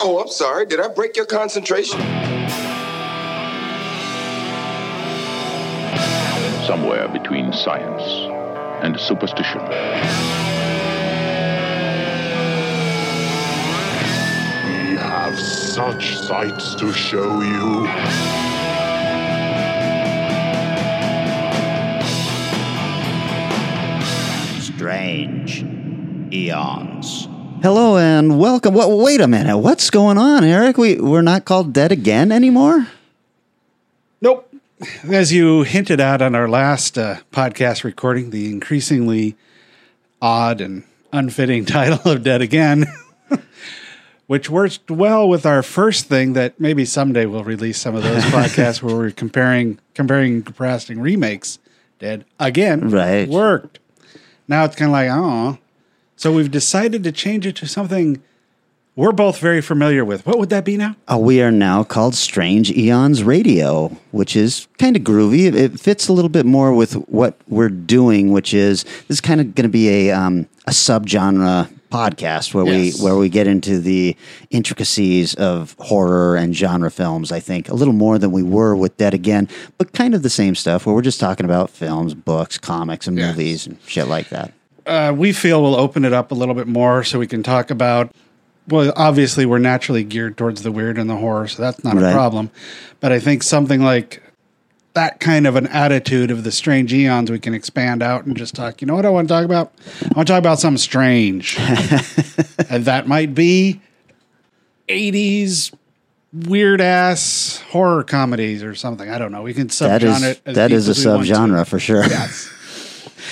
[0.00, 0.66] Oh, I'm sorry.
[0.66, 2.00] Did I break your concentration?
[6.68, 8.02] somewhere between science
[8.82, 9.62] and superstition.
[14.66, 17.88] We have such sights to show you.
[24.60, 25.64] Strange
[26.34, 27.28] Aeons.
[27.62, 28.72] Hello and welcome.
[28.74, 29.58] What, wait a minute.
[29.58, 30.78] What's going on, Eric?
[30.78, 32.86] We we're not called dead again anymore.
[34.20, 34.52] Nope.
[35.10, 39.36] As you hinted at on our last uh, podcast recording, the increasingly
[40.22, 42.86] odd and unfitting title of Dead Again,
[44.28, 48.22] which worked well with our first thing that maybe someday we'll release some of those
[48.26, 51.58] podcasts where we're comparing comparing and contrasting remakes.
[51.98, 53.28] Dead Again Right.
[53.28, 53.80] worked.
[54.46, 55.58] Now it's kind of like, oh.
[56.18, 58.20] So we've decided to change it to something
[58.96, 60.26] we're both very familiar with.
[60.26, 60.96] What would that be now?
[61.08, 65.46] Uh, we are now called Strange Aeons Radio, which is kind of groovy.
[65.46, 69.20] It, it fits a little bit more with what we're doing, which is this is
[69.20, 72.98] kind of going to be a um, a subgenre podcast where Yes.
[72.98, 74.16] we where we get into the
[74.50, 77.30] intricacies of horror and genre films.
[77.30, 79.46] I think a little more than we were with Dead Again,
[79.78, 83.16] but kind of the same stuff where we're just talking about films, books, comics, and
[83.16, 83.30] Yes.
[83.36, 84.52] movies and shit like that.
[84.88, 87.70] Uh, we feel we'll open it up a little bit more so we can talk
[87.70, 88.10] about.
[88.68, 92.10] Well, obviously, we're naturally geared towards the weird and the horror, so that's not Right.
[92.10, 92.50] a problem.
[93.00, 94.22] But I think something like
[94.94, 98.54] that kind of an attitude of the strange eons, we can expand out and just
[98.54, 98.80] talk.
[98.82, 99.72] You know what I want to talk about?
[100.02, 101.56] I want to talk about something strange,
[102.68, 103.80] and that might be
[104.88, 105.72] '80s
[106.32, 109.08] weird ass horror comedies or something.
[109.08, 109.42] I don't know.
[109.42, 110.40] We can That subgenre is it.
[110.44, 112.04] as that a as we subgenre for sure.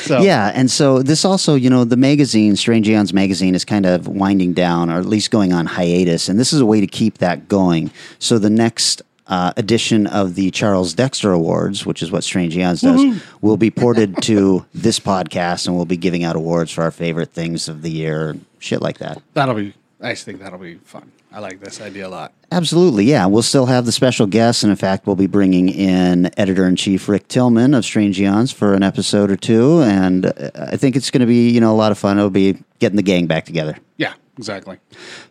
[0.06, 3.86] So, Yeah, and so this also, you know, the magazine, Strange Aeons magazine, is kind
[3.86, 6.86] of winding down, or at least going on hiatus, and this is a way to
[6.86, 7.90] keep that going.
[8.18, 12.80] So the next uh, edition of the Charles Dexter Awards, which is what Strange Aeons
[12.82, 16.92] does, will be ported to this podcast, and we'll be giving out awards for our
[16.92, 19.20] favorite things of the year, shit like that.
[19.34, 19.74] that'll be.
[20.00, 21.10] I just think that'll be fun.
[21.32, 22.32] I like this idea a lot.
[22.52, 23.26] Absolutely, yeah.
[23.26, 26.76] We'll still have the special guests, and in fact, we'll be bringing in editor in
[26.76, 30.96] chief Rick Tillman of Strange Aeons for an episode or two, and uh, I think
[30.96, 32.18] it's going to be you know a lot of fun.
[32.18, 33.78] It'll be getting the gang back together.
[33.96, 34.78] Yeah, exactly.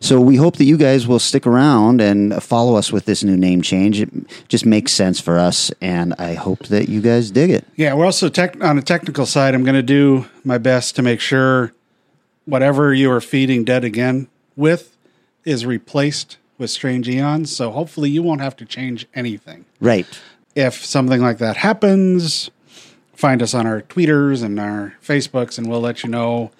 [0.00, 3.36] So we hope that you guys will stick around and follow us with this new
[3.36, 4.00] name change.
[4.00, 4.10] It
[4.48, 7.64] just makes sense for us, and I hope that you guys dig it.
[7.76, 9.54] Yeah, we're also tech, on a technical side.
[9.54, 11.72] I'm going to do my best to make sure
[12.46, 14.96] whatever you are feeding Dead Again with
[15.44, 17.54] is replaced with Strange Aeons.
[17.54, 19.64] So hopefully you won't have to change anything.
[19.80, 20.06] Right.
[20.54, 22.50] If something like that happens,
[23.14, 26.50] find us on our tweeters and our Facebooks, and we'll let you know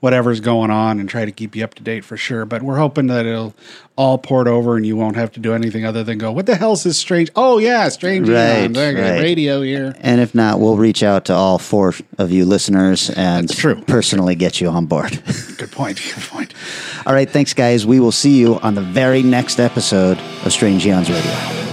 [0.00, 2.44] whatever's going on and try to keep you up to date for sure.
[2.44, 3.54] But we're hoping that it'll
[3.96, 6.54] all port over and you won't have to do anything other than go, "What the
[6.54, 8.76] hell's this strange?" Oh yeah, Strange Right, Aeons.
[8.76, 9.20] Right.
[9.22, 9.96] radio here.
[10.02, 13.82] And if not, we'll reach out to all four of you listeners and That's true.
[13.86, 15.12] personally get you on board.
[15.56, 15.98] Good point.
[16.14, 16.45] Good point.
[17.06, 17.86] All right, thanks, guys.
[17.86, 21.65] We will see you on the very next episode of Strange Aeons Radio.